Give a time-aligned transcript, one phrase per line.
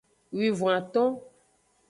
[0.37, 1.11] Wivon-aton.